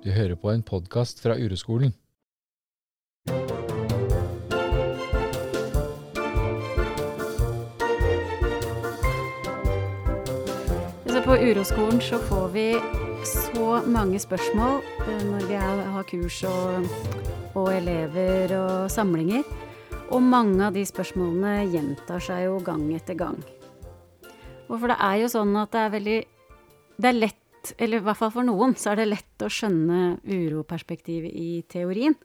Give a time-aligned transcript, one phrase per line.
[0.00, 1.90] Du hører på en podkast fra Ureskolen.
[11.04, 12.64] Så på Uroskolen så får vi
[13.28, 16.88] så mange spørsmål eh, når vi har kurs og,
[17.52, 19.44] og elever og samlinger.
[20.08, 23.36] Og mange av de spørsmålene gjentar seg jo gang etter gang.
[24.70, 26.18] Og for det er jo sånn at det er veldig
[27.00, 27.40] Det er lett,
[27.78, 32.16] eller i hvert fall for noen, så er det lett å skjønne uroperspektivet i teorien.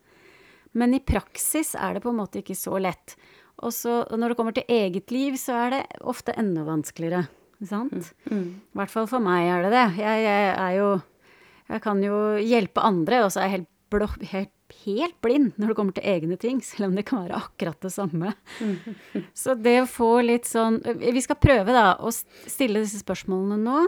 [0.76, 3.16] Men i praksis er det på en måte ikke så lett.
[3.64, 7.24] Og så når det kommer til eget liv, så er det ofte enda vanskeligere.
[7.64, 7.94] Sant?
[8.28, 9.86] I hvert fall for meg er det det.
[10.02, 10.88] Jeg, jeg er jo
[11.66, 14.52] Jeg kan jo hjelpe andre, og så er jeg helt, blå, helt,
[14.84, 17.90] helt blind når det kommer til egne ting, selv om det kan være akkurat det
[17.90, 18.34] samme.
[19.34, 23.86] Så det å få litt sånn Vi skal prøve, da, å stille disse spørsmålene nå.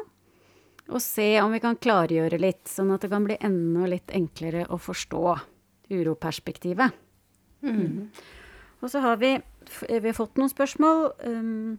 [0.89, 4.65] Og se om vi kan klargjøre litt, sånn at det kan bli enda litt enklere
[4.73, 5.25] å forstå
[5.93, 6.97] uroperspektivet.
[7.65, 8.09] Mm.
[8.81, 9.35] Og så har vi,
[9.89, 11.77] vi har fått noen spørsmål um,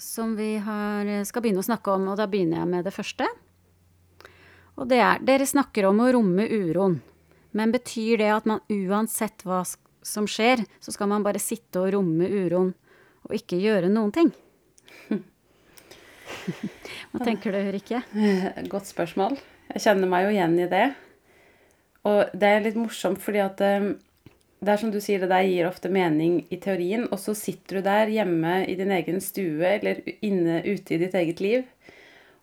[0.00, 3.28] som vi har, skal begynne å snakke om, og da begynner jeg med det første.
[4.80, 7.00] Og det er Dere snakker om å romme uroen,
[7.56, 9.62] men betyr det at man uansett hva
[10.06, 12.72] som skjer, så skal man bare sitte og romme uroen
[13.26, 14.30] og ikke gjøre noen ting?
[17.12, 18.02] Hva tenker du, Rikke?
[18.70, 19.38] Godt spørsmål.
[19.74, 20.86] Jeg kjenner meg jo igjen i det.
[22.08, 23.92] Og det er litt morsomt fordi at um,
[24.60, 27.78] det er som du sier, det der gir ofte mening i teorien, og så sitter
[27.78, 31.64] du der hjemme i din egen stue eller inne ute i ditt eget liv,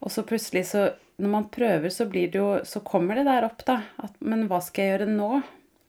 [0.01, 3.41] og så plutselig så Når man prøver, så blir det jo Så kommer det der
[3.47, 3.79] opp, da.
[3.97, 5.41] At Men hva skal jeg gjøre nå?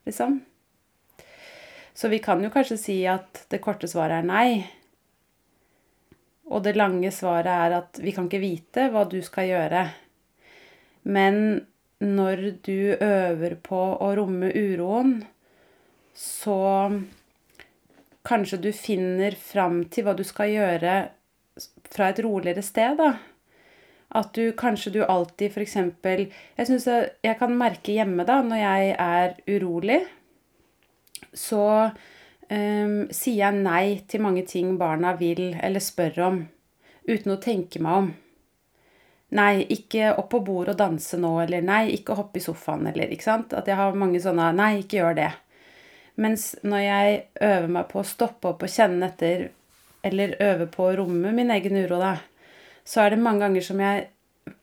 [0.08, 0.38] Liksom.
[1.92, 4.64] Så vi kan jo kanskje si at det korte svaret er nei.
[6.48, 9.82] Og det lange svaret er at vi kan ikke vite hva du skal gjøre.
[11.08, 11.42] Men
[12.00, 15.18] når du øver på å romme uroen,
[16.14, 16.58] så
[18.28, 20.94] kanskje du finner fram til hva du skal gjøre
[21.88, 23.12] fra et roligere sted, da.
[24.18, 25.76] At du kanskje du alltid f.eks.
[25.76, 29.98] Jeg syns jeg, jeg kan merke hjemme, da, når jeg er urolig,
[31.36, 31.90] så
[32.52, 36.40] um, sier jeg nei til mange ting barna vil eller spør om,
[37.08, 38.10] uten å tenke meg om.
[39.36, 43.10] Nei, ikke opp på bordet og danse nå, eller nei, ikke hoppe i sofaen, eller
[43.12, 43.52] ikke sant.
[43.52, 45.32] At jeg har mange sånne nei, ikke gjør det.
[46.18, 49.50] Mens når jeg øver meg på å stoppe opp og kjenne etter,
[50.06, 52.14] eller øver på å romme min egen uro, da,
[52.88, 54.08] så er det mange ganger som jeg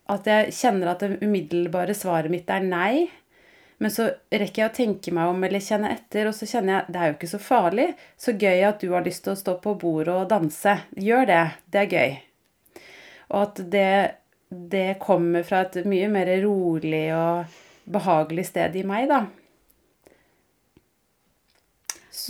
[0.09, 3.07] At jeg kjenner at det umiddelbare svaret mitt er nei.
[3.83, 6.93] Men så rekker jeg å tenke meg om eller kjenne etter, og så kjenner jeg
[6.95, 7.87] det er jo ikke så farlig.
[8.17, 10.77] Så gøy at du har lyst til å stå på bordet og danse.
[10.95, 11.41] Gjør det.
[11.73, 12.15] Det er gøy.
[13.35, 13.89] Og at det,
[14.71, 17.57] det kommer fra et mye mer rolig og
[17.91, 19.25] behagelig sted i meg, da.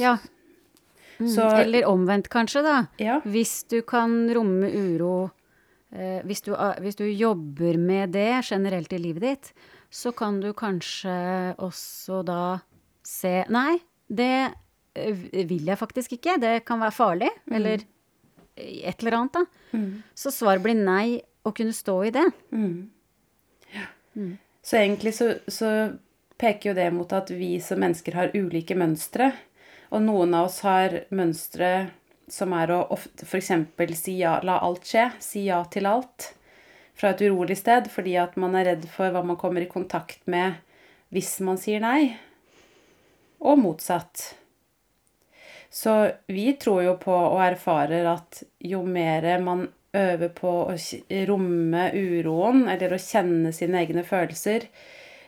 [0.02, 0.18] Ja.
[1.20, 2.86] Mm, Så- Eller omvendt, kanskje, da.
[2.98, 3.22] Ja.
[3.24, 5.30] Hvis du kan romme uro
[5.94, 9.54] eh, hvis, du, ah, hvis du jobber med det generelt i livet ditt,
[9.96, 11.16] så kan du kanskje
[11.64, 12.60] også da
[13.06, 14.32] se Nei, det
[14.98, 16.40] eh, vil jeg faktisk ikke.
[16.42, 17.30] Det kan være farlig.
[17.54, 17.86] Eller
[18.56, 19.46] et eller annet, da.
[20.18, 22.26] Så svaret blir nei, å kunne stå i det.
[24.66, 25.72] Så egentlig så, så
[26.42, 29.32] peker jo det mot at vi som mennesker har ulike mønstre.
[29.94, 31.92] Og noen av oss har mønstre
[32.32, 33.52] som er å ofte f.eks.
[34.00, 35.12] si ja, la alt skje.
[35.22, 36.34] Si ja til alt.
[36.96, 40.24] Fra et urolig sted fordi at man er redd for hva man kommer i kontakt
[40.32, 40.62] med
[41.14, 42.16] hvis man sier nei.
[43.44, 44.34] Og motsatt.
[45.76, 45.94] Så
[46.32, 50.76] vi tror jo på og erfarer at jo mer man øver på å
[51.30, 54.68] romme uroen, eller å kjenne sine egne følelser,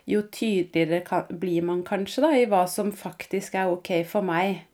[0.08, 4.64] jo tydeligere kan, blir man kanskje da i hva som faktisk er ok for meg.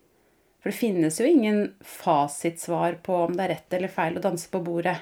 [0.62, 4.46] For det finnes jo ingen fasitsvar på om det er rett eller feil å danse
[4.50, 4.96] på bordet.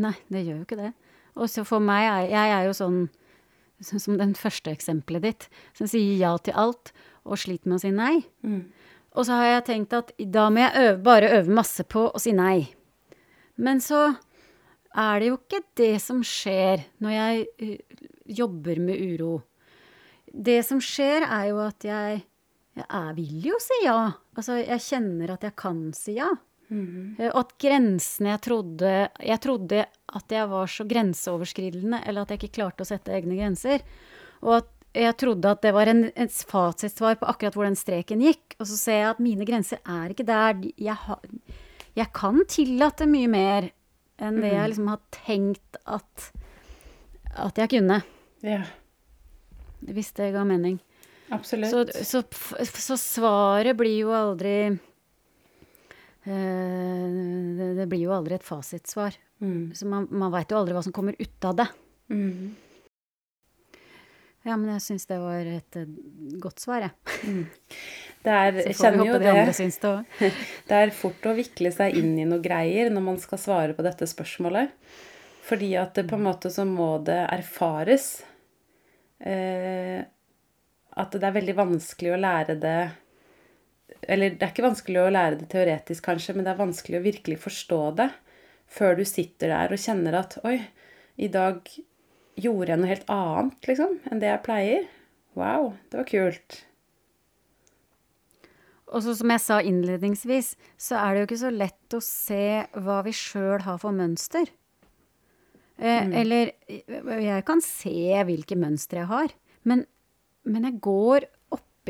[0.00, 0.92] Nei, det gjør jo ikke det.
[1.38, 3.00] Og så for meg er Jeg er jo sånn
[3.80, 6.92] som den første eksempelet ditt, som sier ja til alt
[7.24, 8.14] og sliter med å si nei.
[9.16, 12.20] Og så har jeg tenkt at da må jeg øve, bare øve masse på å
[12.20, 12.68] si nei.
[13.56, 14.10] Men så
[14.96, 18.04] er det jo ikke det som skjer når jeg uh,
[18.40, 19.40] jobber med uro.
[20.30, 22.20] Det som skjer, er jo at jeg,
[22.78, 23.98] jeg er, vil jo si ja.
[24.36, 26.30] Altså, jeg kjenner at jeg kan si ja.
[26.70, 32.30] Eh, Og at grensene jeg trodde Jeg trodde at jeg var så grenseoverskridende, eller at
[32.30, 33.82] jeg ikke klarte å sette egne grenser.
[34.42, 38.22] Og at jeg trodde at det var en, et fasitsvar på akkurat hvor den streken
[38.24, 38.56] gikk.
[38.58, 40.58] Og så ser jeg at mine grenser er ikke der.
[40.74, 41.18] Jeg, ha,
[41.94, 43.70] jeg kan tillate mye mer
[44.20, 46.26] enn det jeg liksom har tenkt at,
[47.38, 48.00] at jeg kunne.
[48.42, 48.64] Ja.
[49.86, 50.80] Hvis det ga mening.
[51.30, 51.94] Absolutt.
[52.02, 54.74] Så, så, så svaret blir jo aldri
[56.24, 59.16] det, det blir jo aldri et fasitsvar.
[59.40, 59.70] Mm.
[59.76, 61.68] Så man, man veit jo aldri hva som kommer ut av det.
[62.12, 62.50] Mm.
[64.46, 65.88] Ja, men jeg syns det var et eh,
[66.40, 67.42] godt svar, jeg.
[68.24, 70.14] Det er, Så får vi håpe de andre syns det òg.
[70.68, 73.84] Det er fort å vikle seg inn i noe greier når man skal svare på
[73.84, 74.72] dette spørsmålet.
[75.44, 78.10] Fordi at det på en måte så må det erfares.
[79.20, 80.00] Eh,
[81.00, 82.78] at det er veldig vanskelig å lære det
[84.08, 87.04] Eller det er ikke vanskelig å lære det teoretisk, kanskje, men det er vanskelig å
[87.04, 88.08] virkelig forstå det
[88.70, 90.56] før du sitter der og kjenner at Oi,
[91.20, 91.66] i dag
[92.40, 94.86] gjorde jeg noe helt annet, liksom, enn det jeg pleier.
[95.38, 96.60] Wow, det var kult.
[98.90, 102.46] Og så som jeg sa innledningsvis, så er det jo ikke så lett å se
[102.82, 104.50] hva vi sjøl har for mønster.
[105.80, 109.36] Eh, Eller eh, jeg kan se hvilke mønstre jeg har,
[109.68, 109.84] men,
[110.44, 111.28] men jeg går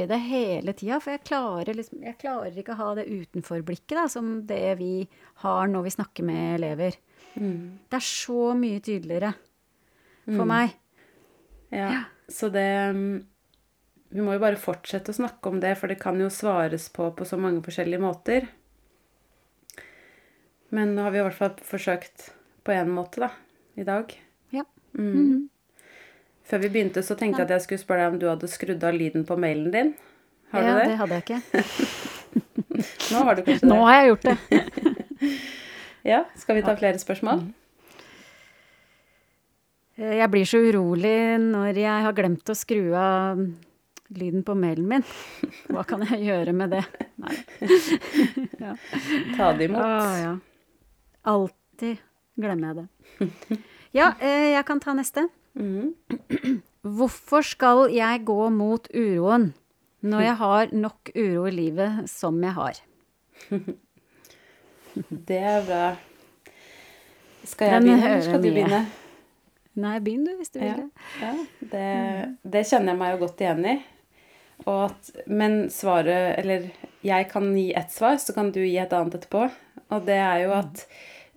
[0.01, 1.01] oppi det hele tida.
[1.01, 5.09] For jeg klarer, liksom, jeg klarer ikke å ha det utenforblikket da, som det vi
[5.45, 6.97] har når vi snakker med elever.
[7.35, 9.35] Det er så mye tydeligere
[10.25, 10.75] for meg.
[11.71, 13.27] Ja, så det mm,
[14.11, 17.13] Vi må jo bare fortsette å snakke om det, for det kan jo svares på
[17.15, 18.49] på så mange forskjellige måter.
[20.71, 22.33] Men nå har vi i hvert fall forsøkt
[22.67, 23.31] på én måte, da,
[23.79, 24.11] i dag.
[24.51, 24.65] Ja.
[24.99, 25.49] Mm.
[26.51, 28.83] Før vi begynte, så tenkte jeg at jeg skulle spørre deg om du hadde skrudd
[28.83, 29.93] av lyden på mailen din.
[30.51, 30.89] Har ja, du det?
[30.91, 31.41] det hadde jeg ikke.
[33.15, 33.71] Nå har du kanskje det.
[33.71, 34.37] Nå har jeg gjort det.
[36.01, 37.43] Ja, Skal vi ta flere spørsmål?
[40.01, 41.13] Eh, Jeg blir så urolig
[41.43, 43.43] når jeg har glemt å skru av
[44.17, 45.05] lyden på mailen min.
[45.75, 46.81] Hva kan jeg gjøre med det?
[47.21, 47.37] Nei.
[49.37, 49.85] Ta det imot.
[49.85, 50.33] Ah, ja.
[51.31, 52.01] Alltid
[52.41, 53.61] glemmer jeg det.
[53.93, 55.29] Ja, eh, jeg kan ta neste.
[55.55, 56.63] Mhm.
[56.83, 59.51] Hvorfor skal jeg gå mot uroen
[60.01, 62.79] når jeg har nok uro i livet som jeg har?
[65.29, 65.85] Det er bra.
[67.45, 68.81] Skal jeg Den begynne, eller skal du begynne?
[69.81, 70.77] Nei, begynn du, hvis du vil Ja.
[70.77, 70.91] det.
[71.21, 71.33] Ja,
[71.73, 73.75] det, det kjenner jeg meg jo godt igjen i.
[74.67, 76.67] Og at, men svaret Eller
[77.07, 79.47] jeg kan gi ett svar, så kan du gi et annet etterpå.
[79.91, 80.83] Og det er jo at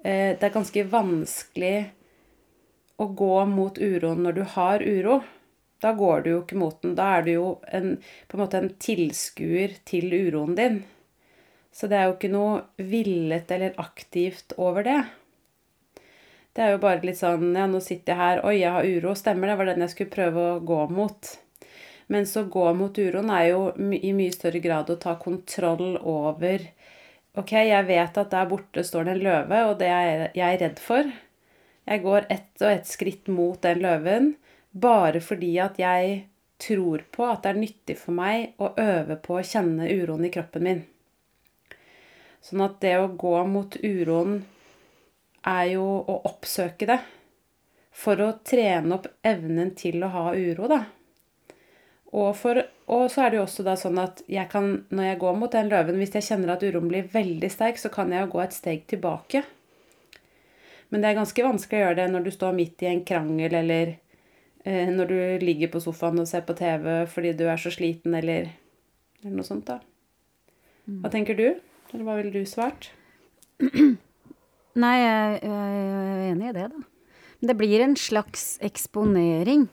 [0.04, 1.76] eh, det er ganske vanskelig
[3.02, 5.22] å gå mot uroen når du har uro.
[5.84, 6.96] Da går du jo ikke mot den.
[6.96, 7.98] Da er du jo en,
[8.28, 10.80] på en måte en tilskuer til uroen din.
[11.74, 15.02] Så det er jo ikke noe villet eller aktivt over det.
[16.54, 18.44] Det er jo bare litt sånn Ja, nå sitter jeg her.
[18.46, 19.16] Oi, jeg har uro.
[19.18, 19.58] Stemmer det?
[19.60, 21.34] var den jeg skulle prøve å gå mot.
[22.14, 26.70] Men så gå mot uroen er jo i mye større grad å ta kontroll over
[27.34, 30.78] Ok, jeg vet at der borte står det en løve, og det er jeg redd
[30.78, 31.08] for.
[31.84, 34.34] Jeg går ett og ett skritt mot den løven
[34.72, 36.24] bare fordi at jeg
[36.64, 40.32] tror på at det er nyttig for meg å øve på å kjenne uroen i
[40.34, 40.82] kroppen min.
[42.44, 44.42] Sånn at det å gå mot uroen
[45.48, 47.00] er jo å oppsøke det.
[47.94, 50.80] For å trene opp evnen til å ha uro, da.
[52.14, 52.60] Og, for,
[52.94, 55.54] og så er det jo også da sånn at jeg kan, når jeg går mot
[55.54, 58.42] den løven, hvis jeg kjenner at uroen blir veldig sterk, så kan jeg jo gå
[58.44, 59.44] et steg tilbake.
[60.94, 63.56] Men det er ganske vanskelig å gjøre det når du står midt i en krangel,
[63.58, 63.96] eller
[64.62, 68.14] eh, når du ligger på sofaen og ser på TV fordi du er så sliten,
[68.14, 68.52] eller,
[69.24, 69.80] eller noe sånt, da.
[71.02, 71.48] Hva tenker du?
[71.94, 72.92] Eller hva ville du svart?
[74.84, 76.86] Nei, jeg, er enig i det, da.
[77.42, 79.66] Men det blir en slags eksponering.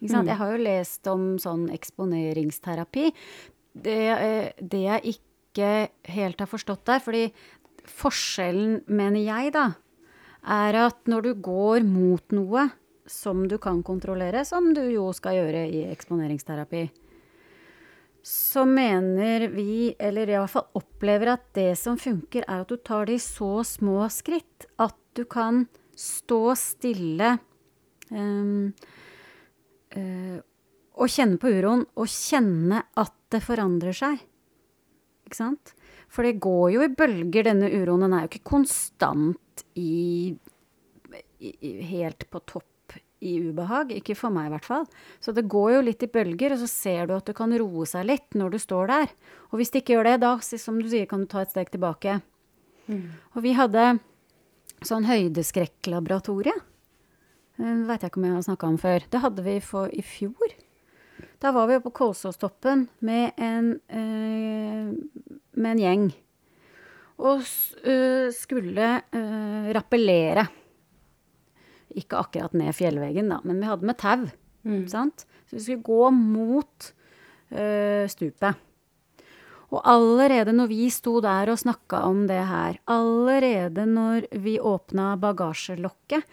[0.00, 0.32] Ikke sant?
[0.32, 3.12] Jeg har jo lest om sånn eksponeringsterapi.
[3.84, 5.70] Det, eh, det jeg ikke
[6.16, 7.28] helt har forstått der, fordi
[7.84, 9.74] forskjellen, mener jeg, da,
[10.44, 12.68] er at når du går mot noe
[13.06, 16.84] som du kan kontrollere, som du jo skal gjøre i eksponeringsterapi,
[18.24, 22.78] så mener vi, eller i hvert fall opplever at det som funker, er at du
[22.80, 27.34] tar det i så små skritt at du kan stå stille
[28.08, 28.72] um,
[29.92, 30.38] uh,
[30.94, 34.20] og kjenne på uroen, og kjenne at det forandrer seg.
[35.26, 35.74] Ikke sant?
[36.08, 38.06] For det går jo i bølger, denne uroen.
[38.06, 39.36] Den er jo ikke konstant
[39.78, 40.34] i,
[41.38, 43.92] i, i helt på topp i ubehag.
[43.96, 44.86] Ikke for meg, i hvert fall.
[45.22, 47.86] Så det går jo litt i bølger, og så ser du at det kan roe
[47.88, 49.14] seg litt når du står der.
[49.50, 51.72] Og hvis det ikke gjør det, da, som du sier, kan du ta et steg
[51.72, 52.18] tilbake.
[53.32, 53.94] Og vi hadde
[54.84, 56.56] sånn høydeskrekklaboratorie.
[57.54, 59.08] Det veit jeg ikke om jeg har snakka om før.
[59.10, 60.54] Det hadde vi for i fjor.
[61.40, 64.90] Da var vi oppe på Kolsåstoppen med en, eh,
[65.54, 66.06] med en gjeng.
[67.18, 67.44] Og
[67.84, 70.46] øh, skulle øh, rappellere.
[71.94, 74.26] Ikke akkurat ned fjellveggen, da, men vi hadde med tau.
[74.66, 74.86] Mm.
[74.90, 75.26] Sant?
[75.46, 76.92] Så vi skulle gå mot
[77.52, 78.62] øh, stupet.
[79.74, 85.14] Og allerede når vi sto der og snakka om det her, allerede når vi åpna
[85.18, 86.26] bagasjelokket,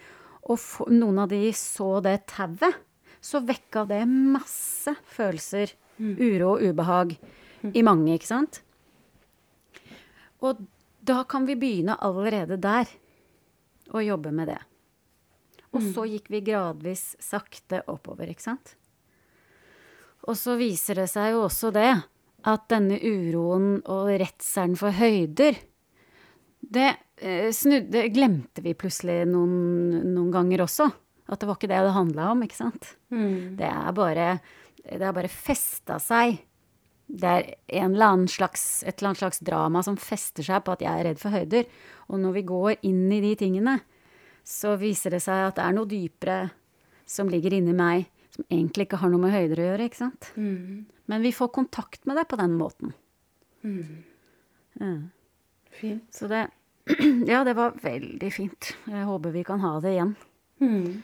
[0.50, 2.82] og noen av de så det tauet,
[3.22, 5.74] så vekka det masse følelser.
[6.02, 7.12] Uro og ubehag
[7.70, 8.62] i mange, ikke sant?
[10.42, 10.62] Og
[11.02, 12.90] da kan vi begynne allerede der
[13.92, 14.60] å jobbe med det.
[15.72, 18.74] Og så gikk vi gradvis sakte oppover, ikke sant?
[20.28, 21.90] Og så viser det seg jo også det
[22.42, 25.56] at denne uroen og redselen for høyder
[26.72, 30.88] det, eh, snudde, glemte vi plutselig noen, noen ganger også.
[31.28, 32.94] At det var ikke det det handla om, ikke sant?
[33.10, 33.56] Mm.
[33.58, 34.28] Det er bare
[34.82, 36.40] Det har bare festa seg.
[37.12, 37.48] Det er
[37.82, 41.10] en eller slags, et eller annet slags drama som fester seg på at jeg er
[41.10, 41.66] redd for høyder.
[42.08, 43.76] Og når vi går inn i de tingene,
[44.48, 46.38] så viser det seg at det er noe dypere
[47.08, 50.30] som ligger inni meg, som egentlig ikke har noe med høyder å gjøre, ikke sant?
[50.40, 50.88] Mm.
[51.12, 52.94] Men vi får kontakt med det på den måten.
[53.62, 54.02] Mm.
[54.80, 54.94] Ja.
[55.76, 56.08] Fint.
[56.14, 56.46] Så det
[57.30, 58.72] Ja, det var veldig fint.
[58.88, 60.16] Jeg håper vi kan ha det igjen.
[60.64, 61.02] Mm.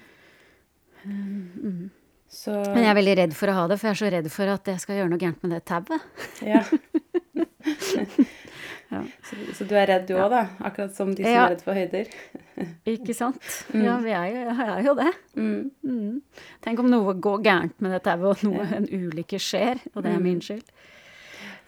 [2.29, 4.29] Så Men jeg er veldig redd for å ha det, for jeg er så redd
[4.33, 6.01] for at jeg skal gjøre noe gærent med det tauet.
[6.45, 6.65] Ja.
[8.89, 9.03] Ja.
[9.21, 10.47] Så, så du er redd du òg, da?
[10.65, 11.43] Akkurat som de som Ja.
[11.45, 12.09] er redd for høyder?
[12.95, 13.45] Ikke sant?
[13.77, 15.11] Ja, vi er jo, jeg er jo det.
[15.37, 15.71] Mm.
[15.85, 16.47] Mm.
[16.65, 20.15] Tenk om noe går gærent med det tauet, og noe, en ulykke skjer, og det
[20.15, 20.65] er min skyld.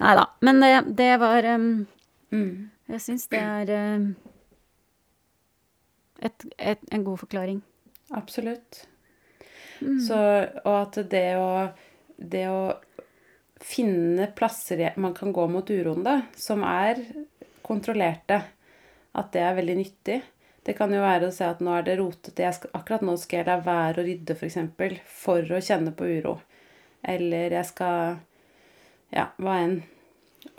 [0.00, 0.24] Nei da.
[0.40, 1.72] Men det, det var um,
[2.30, 2.70] Mm.
[2.88, 4.04] Jeg syns det er um,
[6.22, 7.62] et, et, en god forklaring.
[8.14, 8.84] Absolutt.
[9.80, 9.98] Mm.
[10.04, 10.16] Så,
[10.64, 11.50] og at det å,
[12.16, 12.62] det å
[13.60, 17.02] finne plasser man kan gå mot uroen, da, som er
[17.66, 18.40] kontrollerte,
[19.12, 20.20] at det er veldig nyttig.
[20.66, 23.48] Det kan jo være å se at nå er det rotete, akkurat nå skal jeg
[23.48, 26.36] la være å rydde, f.eks., for, eksempel, for å kjenne på uro.
[27.02, 28.20] Eller jeg skal
[29.10, 29.80] Ja, hva enn.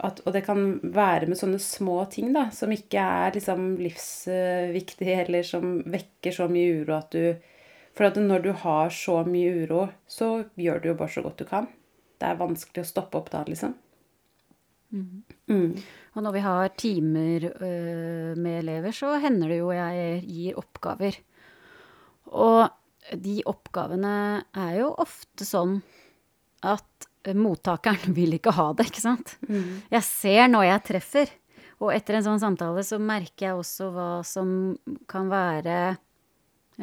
[0.02, 5.16] At, og det kan være med sånne små ting da, som ikke er liksom livsviktige,
[5.24, 7.51] eller som vekker så mye uro at du
[7.98, 11.42] For at når du har så mye uro, så gjør du jo bare så godt
[11.44, 11.68] du kan.
[12.22, 13.74] Det er vanskelig å stoppe opp da, liksom.
[14.92, 15.80] Mm.
[16.16, 21.18] Og når vi har timer øh, med elever, så hender det jo jeg gir oppgaver.
[22.32, 22.68] Og
[23.18, 24.16] de oppgavene
[24.56, 25.80] er jo ofte sånn
[26.68, 27.08] at
[27.38, 29.36] mottakeren vil ikke ha det, ikke sant?
[29.48, 29.84] Mm.
[29.94, 31.38] Jeg ser når jeg treffer.
[31.82, 34.76] Og etter en sånn samtale så merker jeg også hva som
[35.10, 35.96] kan være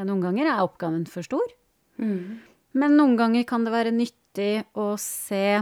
[0.07, 1.50] Noen ganger er oppgaven for stor.
[1.99, 2.38] Mm.
[2.78, 5.61] Men noen ganger kan det være nyttig å se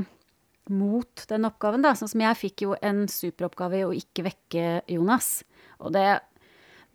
[0.73, 1.95] mot den oppgaven, da.
[1.97, 5.41] Sånn som jeg fikk jo en superoppgave i å ikke vekke Jonas.
[5.81, 6.09] Og det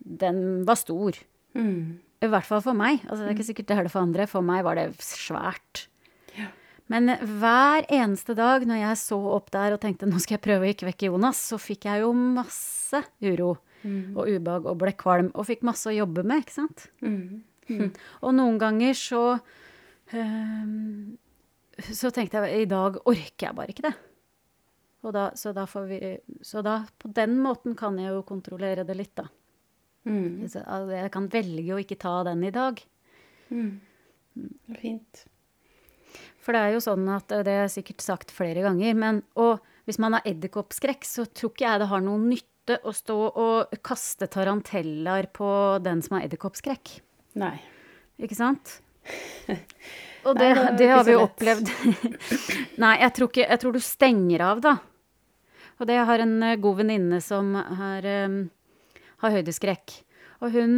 [0.02, 1.14] Den var stor.
[1.54, 2.02] Mm.
[2.22, 3.04] I hvert fall for meg.
[3.06, 4.26] Altså, det er ikke sikkert det er det for andre.
[4.26, 5.86] For meg var det svært.
[6.34, 6.48] Ja.
[6.90, 10.66] Men hver eneste dag når jeg så opp der og tenkte nå skal jeg prøve
[10.66, 14.14] å ikke vekke Jonas, så fikk jeg jo masse uro Mm.
[14.14, 15.32] og ubehag og ble kvalm.
[15.34, 16.86] Og fikk masse å jobbe med, ikke sant.
[17.02, 17.42] Mm.
[18.22, 19.20] Og noen ganger så
[20.12, 21.14] um,
[21.78, 23.94] Så tenkte jeg i dag orker jeg bare ikke det.
[25.02, 26.00] Og da, så, da får vi,
[26.46, 29.26] så da på den måten kan jeg jo kontrollere det litt, da.
[30.06, 30.44] Mm.
[30.44, 30.62] Altså,
[30.94, 32.78] jeg kan velge å ikke ta den i dag.
[33.50, 33.80] Mm.
[34.78, 35.24] Fint.
[36.42, 39.62] For det er jo sånn at eh, det er sikkert sagt flere ganger, men og
[39.88, 43.74] hvis man har edderkoppskrekk, så tror ikke jeg det har noen nytte å stå og
[43.84, 45.48] kaste tarantellaer på
[45.82, 46.94] den som har edderkoppskrekk.
[47.40, 47.56] Nei.
[48.22, 48.78] Ikke sant?
[50.22, 51.70] Og Nei, det, det er det ikke har vi jo opplevd.
[52.84, 54.76] Nei, jeg tror, ikke, jeg tror du stenger av, da.
[55.80, 58.36] Og det jeg har en eh, god venninne som har, um,
[59.24, 59.96] har høydeskrekk.
[60.46, 60.76] Og hun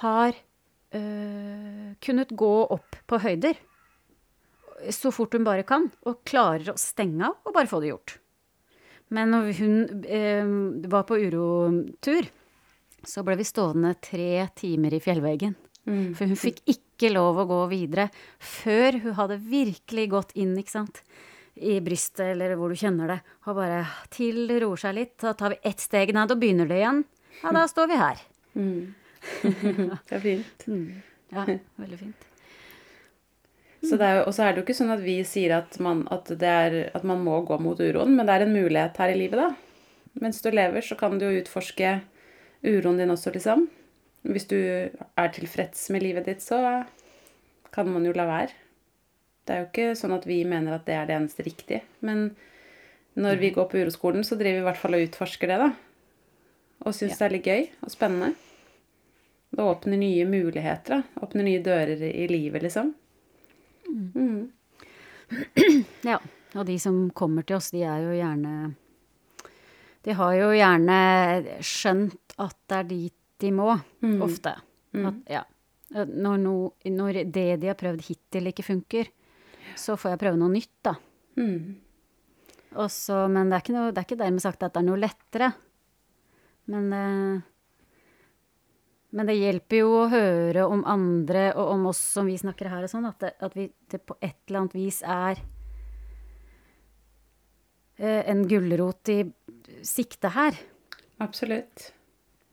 [0.00, 3.60] har uh, kunnet gå opp på høyder
[4.90, 8.16] så fort hun bare kan, og klarer å stenge av og bare få det gjort.
[9.12, 9.74] Men når hun
[10.08, 10.52] eh,
[10.90, 12.28] var på urotur,
[13.04, 15.54] så ble vi stående tre timer i fjellveggen.
[15.90, 16.12] Mm.
[16.14, 18.06] For hun fikk ikke lov å gå videre
[18.38, 21.02] før hun hadde virkelig gått inn, ikke sant.
[21.52, 23.20] I brystet, eller hvor du kjenner det.
[23.44, 23.82] Og bare
[24.14, 25.16] til det roer seg litt.
[25.20, 27.04] Da tar vi ett steg ned og begynner det igjen.
[27.42, 28.26] Ja, da står vi her.
[28.56, 28.94] Mm.
[30.08, 30.68] det er fint.
[31.32, 31.44] Ja,
[31.82, 32.31] veldig fint.
[33.82, 36.04] Så det er og så er det jo ikke sånn at vi sier at man,
[36.14, 39.10] at, det er, at man må gå mot uroen, men det er en mulighet her
[39.10, 40.18] i livet, da.
[40.22, 41.96] Mens du lever, så kan du jo utforske
[42.62, 43.66] uroen din også, liksom.
[44.22, 46.84] Hvis du er tilfreds med livet ditt, så
[47.74, 48.54] kan man jo la være.
[49.42, 51.82] Det er jo ikke sånn at vi mener at det er det eneste riktige.
[52.06, 52.28] Men
[53.18, 55.72] når vi går på uroskolen, så driver vi i hvert fall og utforsker det, da.
[56.86, 58.32] Og syns det er litt gøy og spennende.
[59.52, 61.24] Det åpner nye muligheter, da.
[61.26, 62.94] Åpner nye dører i livet, liksom.
[63.88, 64.52] Mm.
[66.04, 66.18] Ja.
[66.54, 68.74] Og de som kommer til oss, de er jo gjerne
[70.04, 70.96] De har jo gjerne
[71.64, 73.72] skjønt at det er dit de må,
[74.02, 74.20] Mm.
[74.22, 74.52] ofte.
[74.94, 75.40] At, ja.
[75.92, 76.52] Når, no,
[76.86, 79.08] når det de har prøvd hittil, ikke funker,
[79.78, 80.92] så får jeg prøve noe nytt, da.
[81.36, 81.74] Mm.
[82.78, 85.48] Også, men det er, noe, det er ikke dermed sagt at det er noe lettere.
[86.70, 87.42] Men, eh,
[89.12, 92.86] men det hjelper jo å høre om andre og om oss som vi snakker her
[92.86, 95.40] og sånn, at, det, at vi, det på et eller annet vis er
[97.96, 99.18] eh, en gulrot i
[99.84, 100.56] sikte her.
[101.22, 101.90] Absolutt.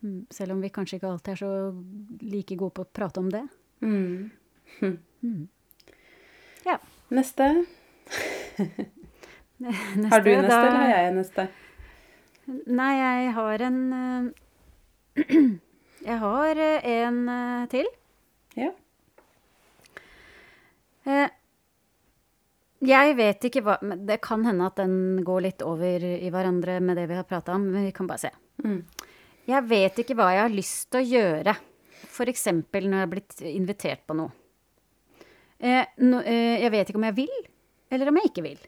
[0.03, 1.51] Mm, Selv om vi kanskje ikke alltid er så
[2.23, 3.45] like gode på å prate om det.
[3.83, 4.29] Mm.
[6.67, 6.75] Ja.
[7.15, 7.45] Neste.
[9.59, 11.45] Neste, Har du neste, da- eller har jeg neste?
[12.67, 15.23] Nei, jeg har en eh,
[16.05, 17.89] Jeg har eh, en eh, til.
[18.59, 18.71] Ja.
[21.05, 21.27] Eh,
[22.89, 26.77] Jeg vet ikke hva men Det kan hende at den går litt over i hverandre
[26.79, 28.31] med det vi har prata om, men vi kan bare se.
[28.63, 28.81] Mm.
[29.49, 31.55] Jeg vet ikke hva jeg har lyst til å gjøre.
[32.07, 32.45] F.eks.
[32.47, 34.31] når jeg er blitt invitert på noe.
[35.59, 37.33] Jeg vet ikke om jeg vil,
[37.91, 38.61] eller om jeg ikke vil.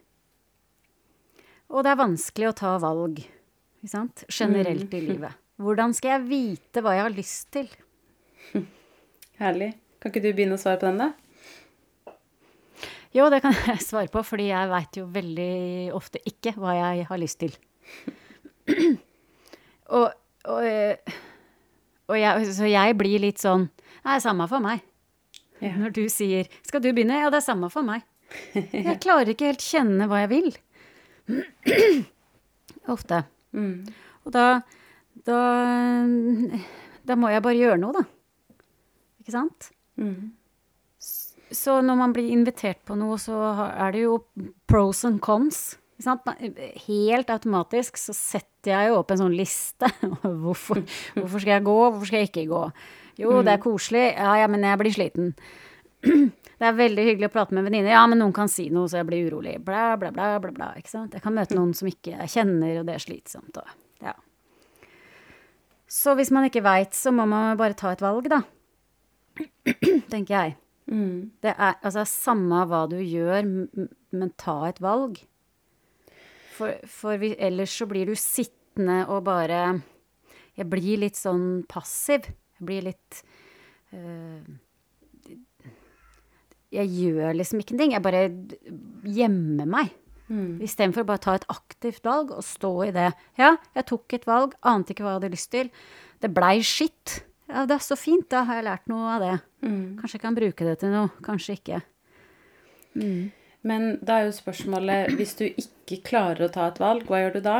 [1.71, 3.21] Og det er vanskelig å ta valg,
[3.79, 4.25] ikke sant?
[4.27, 5.37] Generelt i livet.
[5.61, 7.67] Hvordan skal jeg vite hva jeg har lyst til?
[9.41, 9.73] Herlig.
[10.01, 12.15] Kan ikke du begynne å svare på den, da?
[13.13, 15.55] Jo, det kan jeg svare på, fordi jeg veit jo veldig
[15.97, 17.53] ofte ikke hva jeg har lyst til.
[19.97, 20.07] og,
[20.47, 21.19] og, eh,
[22.09, 23.67] og jeg, så jeg blir litt sånn
[24.01, 24.79] Nei, samme for meg.
[25.61, 25.75] Ja.
[25.83, 27.19] Når du sier 'skal du begynne'?
[27.21, 28.01] Ja, det er samme for meg.
[28.55, 30.47] Jeg klarer ikke helt kjenne hva jeg vil.
[32.95, 33.19] Ofte.
[33.53, 33.85] Mm.
[34.25, 34.63] Og da,
[35.27, 35.41] da
[37.07, 38.03] Da må jeg bare gjøre noe, da.
[39.21, 39.71] Ikke sant?
[39.97, 40.31] Mm.
[41.51, 43.35] Så når man blir invitert på noe, så
[43.69, 44.19] er det jo
[44.69, 45.75] pros and cons.
[46.87, 49.89] Helt automatisk så setter jeg jo opp en sånn liste.
[50.43, 50.81] Hvorfor,
[51.17, 52.61] hvorfor skal jeg gå, hvorfor skal jeg ikke gå?
[53.21, 54.05] Jo, det er koselig.
[54.15, 55.33] Ja, ja, men jeg blir sliten.
[56.61, 57.89] Det er veldig hyggelig å prate med venninner.
[57.89, 59.55] Ja, men noen kan si noe, så jeg blir urolig.
[59.65, 60.67] Bla, bla, bla, bla, bla.
[60.77, 61.15] Ikke sant?
[61.17, 63.57] Jeg kan møte noen som ikke jeg kjenner, og det er slitsomt.
[63.57, 63.71] Og.
[65.91, 68.41] Så hvis man ikke veit, så må man bare ta et valg, da.
[70.13, 70.55] Tenker jeg.
[70.91, 71.31] Mm.
[71.43, 75.19] Det er altså samme hva du gjør, men ta et valg.
[76.55, 79.81] For, for vi, ellers så blir du sittende og bare
[80.55, 82.27] Jeg blir litt sånn passiv.
[82.59, 83.21] Jeg blir litt
[83.95, 84.43] øh,
[86.71, 87.95] Jeg gjør liksom ikke en ting.
[87.95, 88.25] Jeg bare
[89.07, 89.95] gjemmer meg.
[90.31, 90.61] Mm.
[90.63, 93.09] Istedenfor bare å ta et aktivt valg og stå i det.
[93.39, 95.71] Ja, jeg tok et valg, ante ikke hva jeg hadde lyst til.
[96.23, 97.19] Det blei skitt.
[97.51, 99.35] Ja, det er så fint, da har jeg lært noe av det.
[99.67, 99.99] Mm.
[99.99, 101.81] Kanskje jeg kan bruke det til noe, kanskje ikke.
[103.67, 107.37] Men da er jo spørsmålet Hvis du ikke klarer å ta et valg, hva gjør
[107.37, 107.57] du da?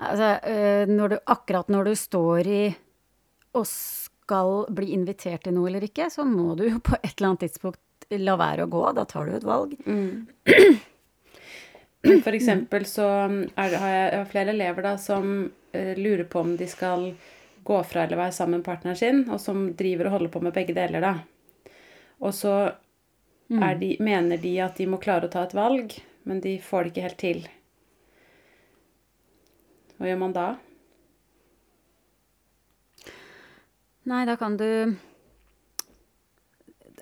[0.00, 2.62] Altså, øh, når du, akkurat når du står i
[3.58, 7.32] og skal bli invitert til noe eller ikke, så må du jo på et eller
[7.32, 7.80] annet tidspunkt
[8.18, 8.84] la være å gå.
[8.96, 9.76] Da tar du et valg.
[9.86, 10.26] Mm.
[12.24, 16.66] For eksempel så er, har jeg, flere elever da som eh, lurer på om de
[16.70, 17.10] skal
[17.62, 20.56] gå fra eller være sammen med partneren sin, og som driver og holder på med
[20.56, 21.74] begge deler, da.
[22.24, 22.54] Og så
[23.50, 25.92] er de, mener de at de må klare å ta et valg,
[26.28, 27.44] men de får det ikke helt til.
[29.98, 30.48] Hva gjør man da?
[34.08, 34.96] Nei, da kan du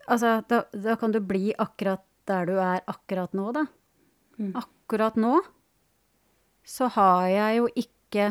[0.08, 3.64] Altså, da, da kan du bli akkurat der du er akkurat nå, da.
[4.56, 5.38] Akkurat nå
[6.68, 8.26] så har jeg jo ikke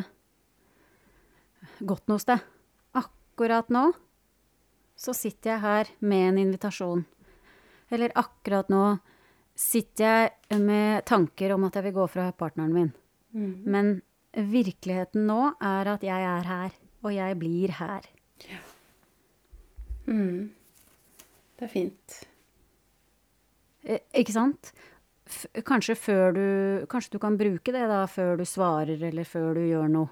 [1.89, 2.43] gått noe sted.
[2.97, 3.87] Akkurat nå
[4.97, 7.03] så sitter jeg her med en invitasjon.
[7.93, 8.83] Eller akkurat nå
[9.57, 12.91] sitter jeg med tanker om at jeg vil gå fra partneren min.
[13.65, 13.91] Men
[14.33, 16.71] virkeligheten nå er at jeg er her,
[17.03, 18.05] og jeg blir her.
[20.05, 20.49] Mm.
[21.57, 22.17] Det er fint.
[23.83, 24.71] Eh, Ikke sant?
[25.27, 26.43] F kanskje før du
[26.87, 30.11] Kanskje du kan bruke det da før du svarer, eller før du gjør noe.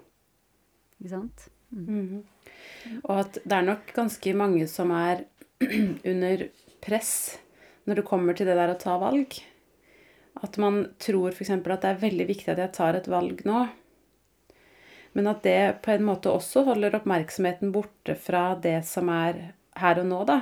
[0.99, 1.47] Ikke sant?
[1.71, 2.23] Mhm.
[3.03, 5.23] Og at det er nok ganske mange som er
[6.11, 6.47] under
[6.83, 7.39] press
[7.85, 9.37] når det kommer til det der å ta valg.
[10.43, 11.49] At man tror f.eks.
[11.49, 13.65] at det er veldig viktig at jeg tar et valg nå.
[15.15, 20.01] Men at det på en måte også holder oppmerksomheten borte fra det som er her
[20.01, 20.41] og nå, da.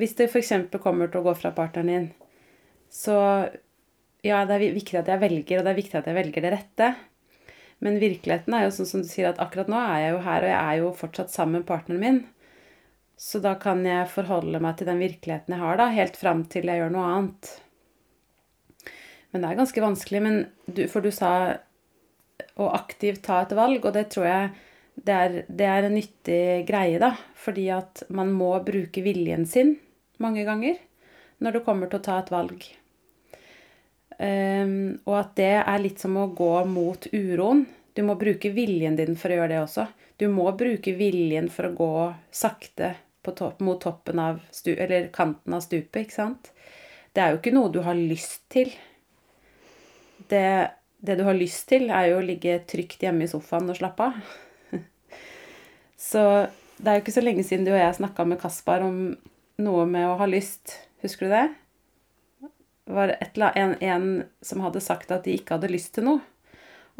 [0.00, 0.52] Hvis det f.eks.
[0.82, 2.06] kommer til å gå fra partneren din,
[2.90, 3.16] så
[4.24, 6.52] ja, det er viktig at jeg velger, og det er viktig at jeg velger det
[6.54, 6.94] rette.
[7.84, 10.46] Men virkeligheten er jo sånn som du sier, at akkurat nå er jeg jo her,
[10.46, 12.22] og jeg er jo fortsatt sammen med partneren min.
[13.20, 16.70] Så da kan jeg forholde meg til den virkeligheten jeg har, da, helt fram til
[16.70, 17.52] jeg gjør noe annet.
[19.30, 20.22] Men det er ganske vanskelig.
[20.24, 21.30] Men du, for du sa
[22.58, 24.50] å aktivt ta et valg, og det tror jeg
[24.94, 27.12] det er, det er en nyttig greie, da.
[27.44, 29.74] Fordi at man må bruke viljen sin
[30.22, 30.80] mange ganger
[31.42, 32.66] når det kommer til å ta et valg.
[34.14, 37.64] Um, og at det er litt som å gå mot uroen.
[37.94, 39.88] Du må bruke viljen din for å gjøre det også.
[40.18, 41.92] Du må bruke viljen for å gå
[42.34, 46.50] sakte topp, mot toppen av stu, eller kanten av stupet, ikke sant?
[47.14, 48.72] Det er jo ikke noe du har lyst til.
[50.28, 50.46] Det,
[50.98, 54.10] det du har lyst til, er jo å ligge trygt hjemme i sofaen og slappe
[54.10, 54.34] av.
[56.10, 56.24] så
[56.76, 58.98] det er jo ikke så lenge siden du og jeg snakka med Kaspar om
[59.62, 60.78] noe med å ha lyst.
[61.04, 61.46] Husker du det?
[62.84, 66.20] var et, en, en som hadde sagt at de ikke hadde lyst til noe.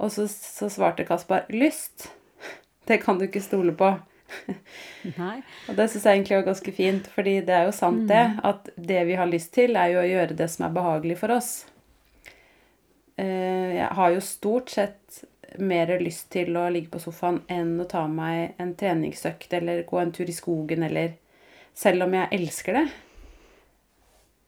[0.01, 2.09] Og så, så svarte Kaspar 'lyst'.
[2.85, 3.93] Det kan du ikke stole på.
[5.17, 5.37] Nei.
[5.69, 8.25] og det syns jeg egentlig var ganske fint, fordi det er jo sant, det.
[8.35, 8.41] Mm.
[8.51, 11.37] At det vi har lyst til, er jo å gjøre det som er behagelig for
[11.37, 11.53] oss.
[13.17, 15.25] Eh, jeg har jo stort sett
[15.63, 20.01] mer lyst til å ligge på sofaen enn å ta meg en treningsøkt eller gå
[20.01, 21.15] en tur i skogen eller
[21.75, 22.85] Selv om jeg elsker det,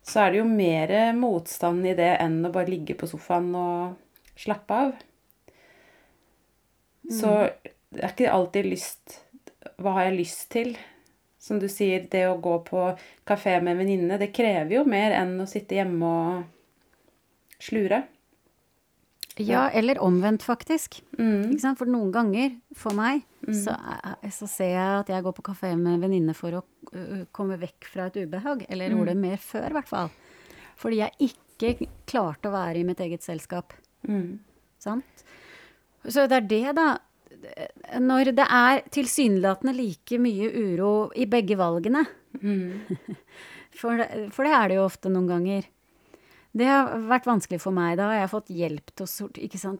[0.06, 4.38] så er det jo mer motstand i det enn å bare ligge på sofaen og
[4.38, 4.92] slappe av.
[7.06, 7.14] Mm.
[7.18, 7.32] Så
[7.94, 9.20] det er ikke alltid lyst
[9.78, 10.72] Hva har jeg lyst til?
[11.42, 12.88] Som du sier, det å gå på
[13.26, 18.00] kafé med en venninne, det krever jo mer enn å sitte hjemme og slure.
[19.44, 21.02] Ja, eller omvendt, faktisk.
[21.18, 21.58] Mm.
[21.76, 23.52] For noen ganger, for meg, mm.
[23.58, 23.74] så,
[24.32, 26.62] så, ser jeg at jeg går på kafé med venninne for å
[26.94, 28.64] uh, komme vekk fra et ubehag.
[28.70, 29.26] Eller gjorde det mm.
[29.26, 30.14] mer før, i hvert fall.
[30.80, 33.76] Fordi jeg ikke klarte å være i mitt eget selskap.
[34.08, 34.38] Mm.
[34.80, 35.26] Sant?
[36.06, 36.88] Så det er det, da.
[38.00, 42.06] Når det er tilsynelatende like mye uro i begge valgene.
[42.40, 42.88] Mm.
[43.80, 44.00] for,
[44.32, 45.68] for det er det jo ofte noen ganger.
[46.56, 47.98] Det har vært vanskelig for meg.
[47.98, 49.72] Da jeg har jeg fått hjelp til å sortere, ikke,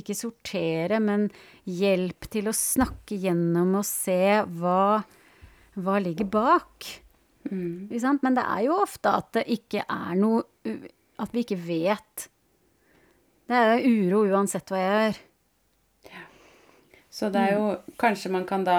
[0.00, 1.28] ikke sortere, men
[1.70, 5.04] hjelp til å snakke gjennom og se hva,
[5.78, 6.88] hva ligger bak.
[7.50, 7.92] Mm.
[8.24, 10.46] Men det er jo ofte at det ikke er noe
[11.20, 12.22] At vi ikke vet.
[13.44, 15.18] Det er uro uansett hva jeg gjør.
[16.08, 16.22] Ja.
[17.12, 17.66] Så det er jo
[18.00, 18.78] Kanskje man kan da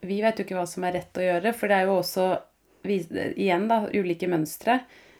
[0.00, 2.26] Vi vet jo ikke hva som er rett å gjøre, for det er jo også
[2.88, 4.78] igjen da, ulike mønstre.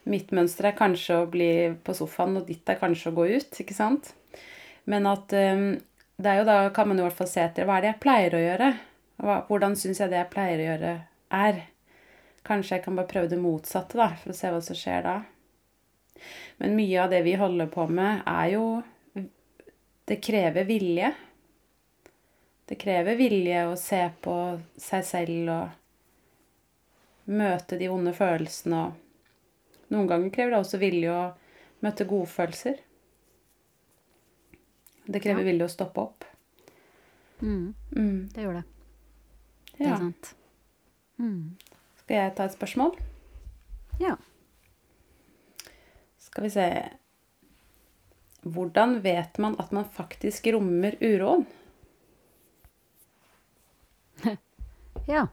[0.08, 1.50] Mitt mønster er kanskje å bli
[1.84, 4.14] på sofaen, og ditt er kanskje å gå ut, ikke sant?
[4.88, 5.74] Men at um,
[6.20, 8.02] det er jo da kan man i hvert fall se etter hva er det jeg
[8.04, 8.70] pleier å gjøre?
[9.48, 10.94] Hvordan syns jeg det jeg pleier å gjøre,
[11.36, 11.60] er?
[12.48, 15.16] Kanskje jeg kan bare prøve det motsatte, da, for å se hva som skjer da.
[16.60, 18.64] Men mye av det vi holder på med, er jo
[20.10, 21.12] Det krever vilje.
[22.66, 24.34] Det krever vilje å se på
[24.74, 29.09] seg selv og møte de onde følelsene og
[29.90, 31.22] noen ganger krever det også vilje å
[31.84, 32.80] møte godfølelser.
[35.10, 35.48] Det krever ja.
[35.50, 36.26] vilje å stoppe opp.
[37.40, 37.72] Mm.
[37.96, 38.28] Mm.
[38.34, 38.64] Det gjør det.
[39.76, 40.34] Det er sant.
[41.20, 41.56] Mm.
[42.02, 42.94] Skal jeg ta et spørsmål?
[44.00, 44.16] Ja.
[46.20, 46.66] Skal vi se
[48.40, 51.42] Hvordan vet man at man faktisk rommer uroen?
[55.14, 55.26] ja.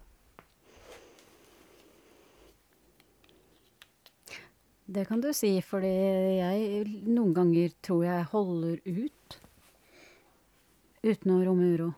[4.88, 5.91] Det kan du si, fordi
[6.39, 9.39] jeg noen ganger tror jeg holder ut
[11.04, 11.89] uten å romme uro.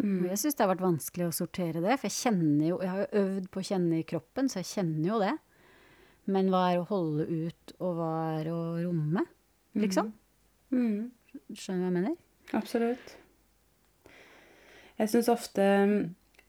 [0.00, 0.22] Mm.
[0.22, 2.88] Og jeg syns det har vært vanskelig å sortere det, for jeg kjenner jo Jeg
[2.88, 5.34] har jo øvd på å kjenne i kroppen, så jeg kjenner jo det.
[6.30, 9.26] Men hva er å holde ut, og hva er å romme,
[9.76, 10.12] liksom?
[10.72, 11.10] Mm.
[11.52, 12.16] Skjønner du hva jeg mener?
[12.56, 13.14] Absolutt.
[15.00, 15.68] Jeg syns ofte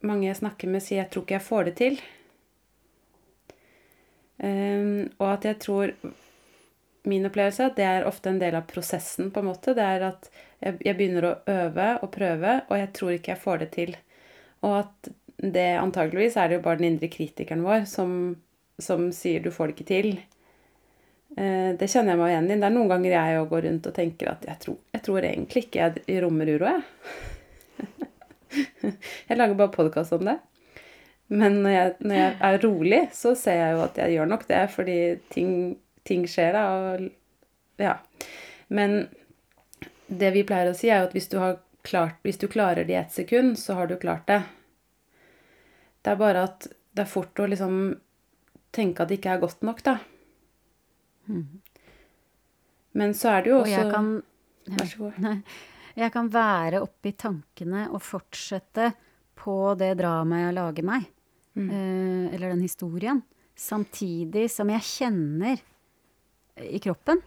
[0.08, 2.02] mange jeg snakker med, sier 'jeg tror ikke jeg får det til'.
[4.42, 5.92] Um, og at jeg tror
[7.06, 9.74] Min opplevelse er at det er ofte en del av prosessen, på en måte.
[9.74, 10.28] Det er at
[10.62, 13.96] jeg, begynner å øve og prøve, og jeg tror ikke jeg får det til.
[14.62, 15.10] Og at
[15.42, 18.36] det antageligvis er det jo bare den indre kritikeren vår som,
[18.78, 20.14] som sier 'du får det ikke til'.
[21.32, 22.60] Uh, det kjenner jeg meg igjen i.
[22.62, 25.66] Det er noen ganger jeg går rundt og tenker at jeg tror, jeg tror egentlig
[25.66, 26.84] ikke jeg rommer uro, jeg.
[29.30, 30.38] jeg lager bare podkast om det.
[31.32, 34.42] Men når jeg, når jeg, er rolig, så ser jeg jo at jeg gjør nok
[34.50, 34.98] det, fordi
[35.32, 35.52] ting,
[36.08, 36.64] ting skjer da.
[36.76, 37.06] Og,
[37.80, 37.94] ja.
[38.68, 39.06] Men
[40.12, 41.38] det vi pleier å si, er jo at hvis du,
[41.88, 44.42] klart, hvis du klarer det i ett sekund, så har du klart det.
[46.04, 47.78] Det er bare at det er fort å liksom
[48.76, 49.96] tenke at det ikke er godt nok, da.
[51.32, 51.62] Mm.
[53.00, 54.08] Men så er det jo også Og jeg kan
[54.72, 55.16] Vær så god.
[55.24, 55.38] Nei,
[55.98, 58.92] jeg kan være oppi tankene og fortsette
[59.40, 61.08] på det dramaet jeg lager meg
[61.58, 63.22] eh, eller den historien,
[63.58, 65.62] samtidig som jeg kjenner
[66.62, 67.22] i kroppen,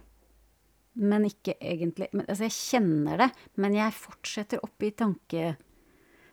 [0.94, 5.56] men ikke egentlig men, Altså, jeg kjenner det, men jeg fortsetter oppi tanke,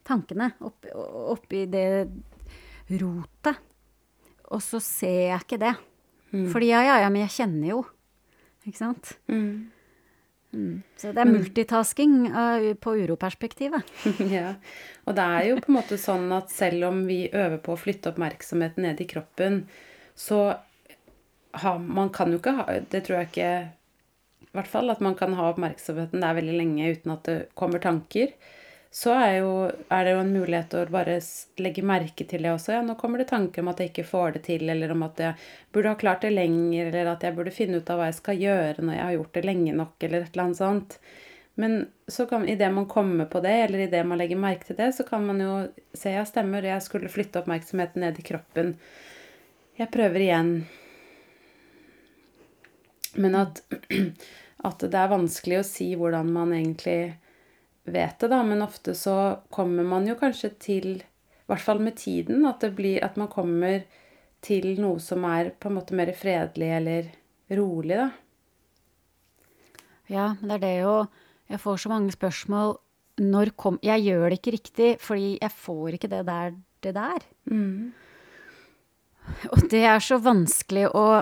[0.06, 0.94] tankene, oppi,
[1.34, 1.88] oppi det
[3.02, 3.58] rotet.
[4.52, 5.74] Og så ser jeg ikke det.
[6.52, 7.82] Fordi ja, ja, ja, men jeg kjenner jo.
[8.68, 9.16] Ikke sant?
[9.32, 9.72] Mm.
[10.52, 13.88] Så det er multitasking uh, på uroperspektivet.
[14.36, 14.56] ja.
[15.08, 17.80] Og det er jo på en måte sånn at selv om vi øver på å
[17.80, 19.64] flytte oppmerksomheten ned i kroppen,
[20.16, 20.44] så
[21.62, 23.48] har man kan jo ikke ha Det tror jeg ikke
[24.46, 27.84] I hvert fall at man kan ha oppmerksomheten der veldig lenge uten at det kommer
[27.84, 28.36] tanker.
[28.92, 29.52] Så er, jo,
[29.88, 31.14] er det jo en mulighet å bare
[31.64, 32.74] legge merke til det også.
[32.76, 35.22] Ja, nå kommer det tanker om at jeg ikke får det til, eller om at
[35.24, 35.38] jeg
[35.72, 38.42] burde ha klart det lenger, eller at jeg burde finne ut av hva jeg skal
[38.42, 40.98] gjøre når jeg har gjort det lenge nok, eller et eller annet sånt.
[41.62, 41.78] Men
[42.12, 45.08] så kan, idet man kommer på det, eller idet man legger merke til det, så
[45.08, 45.56] kan man jo
[45.96, 48.76] se ja, stemmer, jeg skulle flytte oppmerksomheten ned i kroppen.
[49.80, 50.54] Jeg prøver igjen.
[53.16, 53.64] Men at,
[54.68, 57.14] at det er vanskelig å si hvordan man egentlig
[57.94, 58.42] vet det, da.
[58.48, 59.16] Men ofte så
[59.54, 63.32] kommer man jo kanskje til, i hvert fall med tiden, at, det blir, at man
[63.32, 63.84] kommer
[64.42, 67.12] til noe som er på en måte mer fredelig eller
[67.58, 68.10] rolig, da.
[70.12, 70.96] Ja, men det er det jo
[71.52, 72.74] Jeg får så mange spørsmål
[73.22, 77.26] når kom Jeg gjør det ikke riktig, fordi jeg får ikke det der, det der.
[79.52, 81.22] Og det er så vanskelig å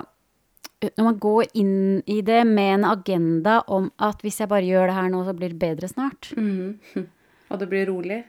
[0.80, 4.88] Når man går inn i det med en agenda om at hvis jeg bare gjør
[4.88, 6.30] det her nå, så blir det bedre snart.
[7.50, 8.24] Og det blir rolig.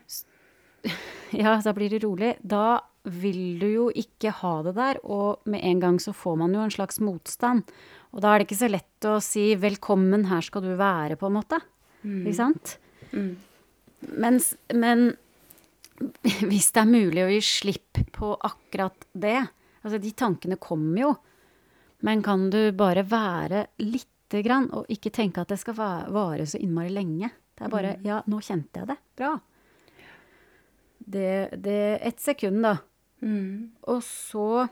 [1.31, 2.33] Ja, da blir det rolig.
[2.43, 6.57] Da vil du jo ikke ha det der, og med en gang så får man
[6.57, 7.63] jo en slags motstand.
[8.11, 11.29] Og da er det ikke så lett å si 'velkommen, her skal du være', på
[11.29, 11.61] en måte.
[12.03, 12.77] Ikke sant?
[14.11, 15.15] Mens, men
[16.49, 19.47] hvis det er mulig å gi slipp på akkurat det
[19.81, 21.11] Altså, de tankene kommer jo,
[22.01, 26.59] men kan du bare være lite grann, og ikke tenke at det skal vare så
[26.61, 27.31] innmari lenge?
[27.55, 29.01] Det er bare 'ja, nå kjente jeg det'.
[29.17, 29.39] Bra.
[30.97, 32.77] Det, det Ett sekund, da.
[33.83, 34.69] Og så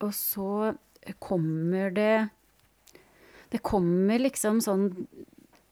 [0.00, 0.76] Og så
[1.18, 2.28] kommer det
[3.50, 4.92] Det kommer liksom sånn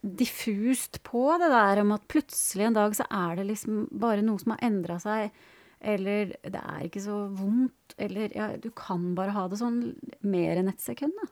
[0.07, 4.39] diffust på det der om at plutselig en dag så er det liksom bare noe
[4.39, 5.33] som har endra seg.
[5.87, 7.95] Eller det er ikke så vondt.
[8.03, 9.81] Eller ja, du kan bare ha det sånn
[10.27, 11.31] mer enn et sekund, da.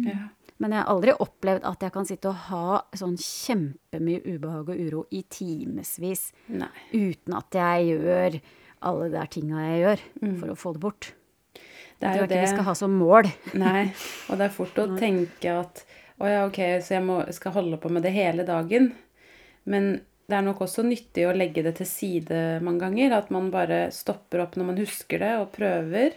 [0.00, 0.18] Ja.
[0.62, 2.66] Men jeg har aldri opplevd at jeg kan sitte og ha
[2.96, 8.38] sånn kjempemye ubehag og uro i timevis uten at jeg gjør
[8.88, 10.04] alle de der tinga jeg gjør
[10.40, 11.10] for å få det bort.
[11.98, 13.28] Det er jeg jo tror ikke vi skal ha som mål.
[13.64, 13.82] Nei,
[14.28, 15.84] og det er fort å tenke at
[16.22, 18.92] å ja, ok, så jeg må, skal holde på med det hele dagen.
[19.66, 19.92] Men
[20.32, 23.12] det er nok også nyttig å legge det til side mange ganger.
[23.18, 26.16] At man bare stopper opp når man husker det, og prøver.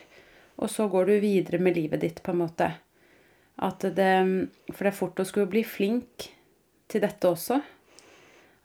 [0.55, 2.69] Og så går du videre med livet ditt, på en måte.
[3.59, 4.13] At det,
[4.71, 6.29] for det er fort å skulle bli flink
[6.87, 7.59] til dette også.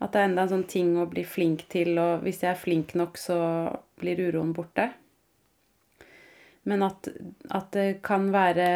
[0.01, 2.63] At det er enda en sånn ting å bli flink til, og hvis jeg er
[2.63, 3.41] flink nok, så
[4.01, 4.87] blir uroen borte.
[6.71, 7.11] Men at,
[7.51, 8.71] at det kan være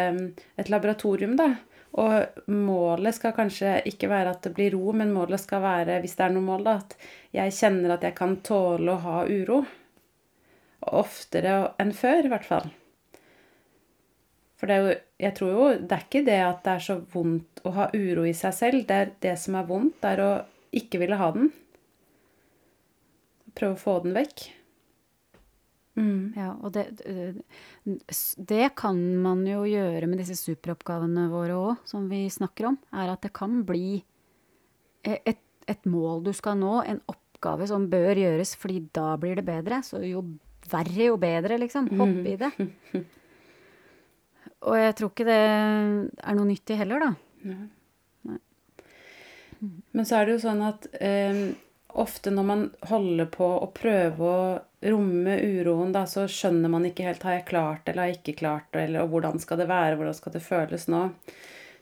[0.58, 1.52] et laboratorium, da.
[1.94, 6.16] Og målet skal kanskje ikke være at det blir ro, men målet skal være, hvis
[6.18, 6.96] det er noe mål, da, at
[7.36, 9.60] jeg kjenner at jeg kan tåle å ha uro.
[10.90, 12.66] Oftere enn før, i hvert fall.
[14.58, 16.94] For det er jo, jeg tror jo Det er ikke det at det er så
[17.14, 18.84] vondt å ha uro i seg selv.
[18.88, 20.32] Det er det som er vondt, det er å
[20.74, 21.50] ikke ville ha den.
[23.54, 24.48] Prøve å få den vekk.
[26.34, 26.88] Ja, og det,
[28.50, 32.78] det kan man jo gjøre med disse superoppgavene våre òg, som vi snakker om.
[32.90, 34.00] Er at det kan bli
[35.04, 39.46] et, et mål du skal nå, en oppgave som bør gjøres, fordi da blir det
[39.46, 39.82] bedre.
[39.86, 40.24] Så jo
[40.70, 41.90] verre, jo bedre, liksom.
[42.00, 42.50] Hopp i det.
[44.64, 47.10] Og jeg tror ikke det er noe nyttig heller, da.
[49.92, 51.42] Men så er det jo sånn at eh,
[52.00, 54.38] ofte når man holder på å prøve å
[54.84, 58.38] romme uroen, da, så skjønner man ikke helt har jeg klart eller har jeg ikke
[58.42, 61.06] klart eller og hvordan skal det være, hvordan skal det føles nå.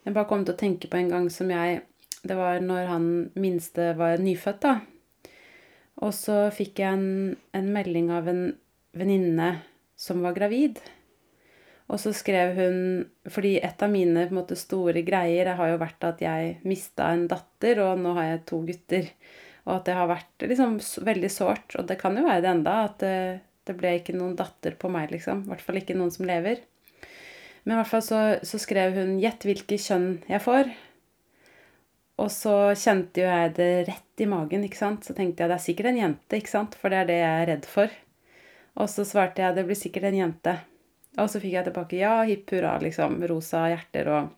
[0.02, 1.82] Jeg bare kom til å tenke på en gang som jeg
[2.22, 4.76] Det var når han minste var nyfødt, da.
[6.06, 8.44] Og så fikk jeg en, en melding av en
[8.94, 9.48] venninne
[9.98, 10.78] som var gravid.
[11.90, 12.76] Og så skrev hun
[13.26, 17.82] Fordi et av mine måte, store greier har jo vært at jeg mista en datter,
[17.82, 19.10] og nå har jeg to gutter.
[19.66, 21.77] Og at det har vært liksom veldig sårt.
[21.79, 23.16] Og det kan jo være det enda, at det,
[23.68, 25.44] det ble ikke noen datter på meg, liksom.
[25.44, 26.64] I hvert fall ikke noen som lever.
[27.62, 30.72] Men i hvert fall så, så skrev hun 'Gjett hvilket kjønn jeg får'.
[32.22, 35.07] og så kjente jo jeg det rett i magen, ikke sant.
[35.07, 37.38] Så tenkte jeg det er sikkert en jente, ikke sant, for det er det jeg
[37.38, 37.94] er redd for.
[38.83, 40.55] Og så svarte jeg det blir sikkert en jente.
[41.18, 43.18] Og så fikk jeg tilbake ja, hipp hurra, liksom.
[43.31, 44.31] Rosa hjerter og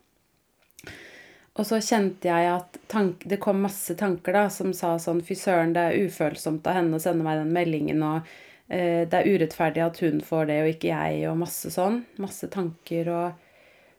[1.55, 5.37] Og så kjente jeg at tank, det kom masse tanker da, som sa sånn fy
[5.38, 8.27] søren, det er ufølsomt av henne å sende meg den meldingen, og
[8.67, 12.01] eh, det er urettferdig at hun får det og ikke jeg, og masse sånn.
[12.23, 13.45] Masse tanker og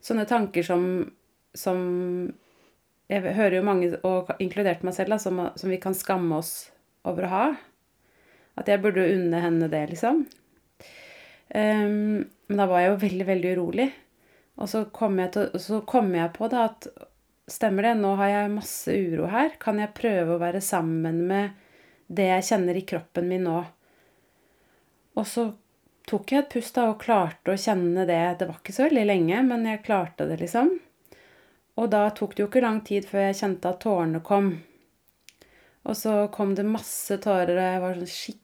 [0.03, 0.89] sånne tanker som,
[1.55, 1.79] som
[3.07, 6.53] Jeg hører jo mange, og inkludert meg selv, da, som, som vi kan skamme oss
[7.07, 7.45] over å ha.
[8.59, 10.23] At jeg burde unne henne det, liksom.
[11.53, 13.85] Um, men da var jeg jo veldig, veldig urolig.
[14.57, 16.87] Og så kom jeg, til, så kom jeg på da at
[17.51, 19.55] stemmer det, nå har jeg masse uro her.
[19.61, 21.61] Kan jeg prøve å være sammen med
[22.07, 23.59] det jeg kjenner i kroppen min nå?
[25.15, 25.47] Og så
[26.09, 28.21] tok jeg et pust da og klarte å kjenne det.
[28.39, 30.73] Det var ikke så veldig lenge, men jeg klarte det, liksom.
[31.75, 34.53] Og da tok det jo ikke lang tid før jeg kjente at tårene kom.
[35.85, 38.41] Og så kom det masse tårer, og jeg var sånn skikkelig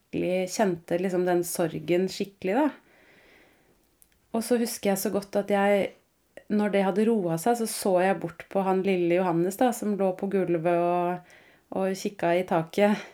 [0.51, 2.65] Kjente liksom den sorgen skikkelig, da.
[4.35, 5.85] Og så husker jeg så godt at jeg
[6.51, 9.95] Når det hadde roa seg, så så jeg bort på han lille Johannes, da, som
[9.99, 11.33] lå på gulvet og,
[11.79, 13.05] og kikka i taket.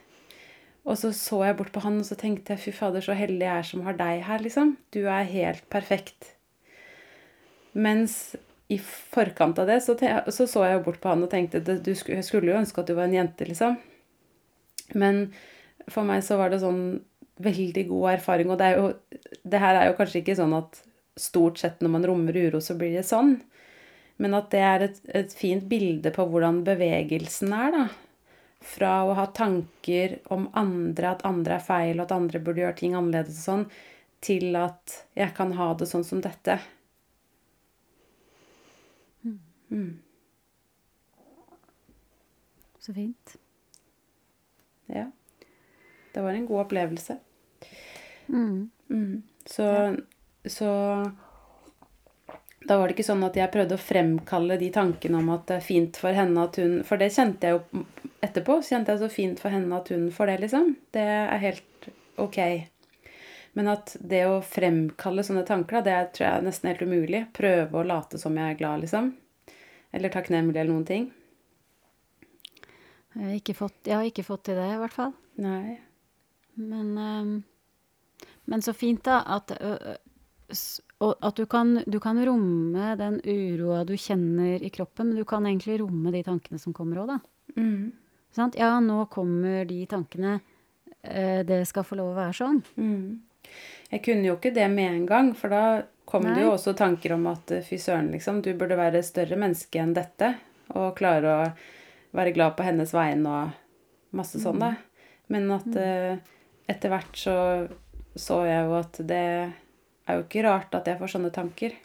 [0.87, 3.43] Og så så jeg bort på han, og så tenkte jeg fy fader, så heldig
[3.43, 4.77] jeg er som har deg her, liksom.
[4.95, 6.33] Du er helt perfekt.
[7.77, 8.35] Mens
[8.71, 11.93] i forkant av det så så, så jeg bort på han og tenkte at du
[11.95, 13.77] skulle jo ønske at du var en jente, liksom.
[14.95, 15.27] Men
[15.91, 16.99] for meg så var det sånn
[17.43, 18.87] veldig god erfaring, og det er jo
[19.43, 20.81] Det her er jo kanskje ikke sånn at
[21.19, 23.35] stort sett når man rommer uro, så blir det sånn.
[24.17, 27.85] Men at det er et, et fint bilde på hvordan bevegelsen er, da.
[28.67, 32.79] Fra å ha tanker om andre, at andre er feil, og at andre burde gjøre
[32.79, 33.67] ting annerledes og sånn,
[34.25, 36.57] til at jeg kan ha det sånn som dette.
[39.69, 39.99] Mm.
[42.79, 43.37] Så fint.
[44.85, 45.11] Ja.
[46.13, 47.17] Det var en god opplevelse.
[48.27, 48.69] Mm.
[48.89, 49.23] Mm.
[49.45, 49.95] Så, ja.
[50.53, 50.71] Så
[52.67, 55.59] da var det ikke sånn at jeg prøvde å fremkalle de tankene om at det
[55.59, 57.83] er fint for henne at hun For det kjente jeg jo
[58.25, 58.57] etterpå.
[58.59, 60.73] Så kjente jeg så fint for henne at hun får det, liksom.
[60.95, 61.87] Det er helt
[62.19, 62.39] ok.
[63.57, 67.23] Men at det å fremkalle sånne tanker, det tror jeg er nesten helt umulig.
[67.33, 69.13] Prøve å late som jeg er glad, liksom.
[69.95, 71.07] Eller takknemlig eller noen ting.
[73.15, 75.15] Jeg har ikke fått, jeg har ikke fått til det, i hvert fall.
[75.41, 75.77] Nei.
[76.59, 77.31] Men, um,
[78.45, 79.55] men så fint, da, at,
[80.49, 85.25] uh, at du, kan, du kan romme den uroa du kjenner i kroppen, men du
[85.27, 87.19] kan egentlig romme de tankene som kommer òg, da.
[87.57, 87.91] Mm.
[88.35, 88.57] Sant?
[88.59, 90.39] Ja, nå kommer de tankene.
[91.03, 92.61] Uh, det skal få lov å være sånn.
[92.75, 93.53] Mm.
[93.93, 95.63] Jeg kunne jo ikke det med en gang, for da
[96.07, 96.35] kom Nei.
[96.35, 99.95] det jo også tanker om at fy søren, liksom, du burde være større menneske enn
[99.95, 100.33] dette.
[100.75, 101.49] Og klare å
[102.17, 104.73] være glad på hennes vegne og masse sånn, da.
[105.31, 106.15] Men at uh,
[106.71, 107.35] etter hvert så
[108.17, 109.27] så jeg jo at det
[110.07, 111.75] er jo ikke rart at jeg får sånne tanker.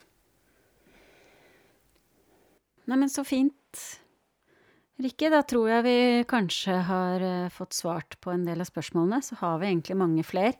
[2.91, 3.83] Nei, men så fint.
[5.03, 5.97] Rikke, da tror jeg vi
[6.31, 9.23] kanskje har uh, fått svart på en del av spørsmålene.
[9.25, 10.59] Så har vi egentlig mange flere.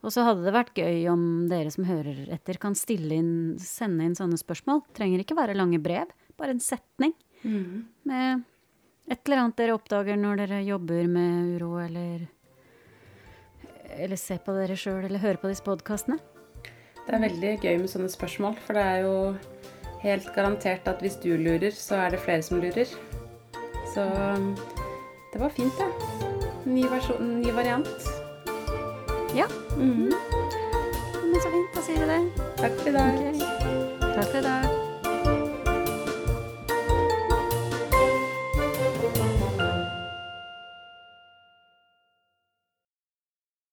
[0.00, 4.16] Og så hadde det vært gøy om dere som hører etter, kan inn, sende inn
[4.16, 4.84] sånne spørsmål.
[4.96, 6.08] Trenger ikke være lange brev,
[6.40, 7.12] bare en setning.
[7.42, 7.84] Mm.
[8.08, 8.46] Med
[9.10, 12.28] et eller annet dere oppdager når dere jobber med uro, eller
[13.90, 16.16] Eller ser på dere sjøl, eller hører på disse podkastene.
[17.10, 19.14] Det er veldig gøy med sånne spørsmål, for det er jo
[20.04, 22.86] helt garantert at hvis du lurer, så er det flere som lurer.
[23.90, 24.04] Så
[25.32, 26.28] det var fint, det.
[26.70, 27.90] Ny, versjon, ny variant.
[29.34, 29.50] Ja.
[29.74, 30.12] Mm.
[31.24, 31.74] Men så fint.
[31.74, 32.46] Da sier vi det.
[32.62, 33.18] Takk for i dag.
[33.18, 33.34] Okay.
[34.14, 34.79] Takk for i dag.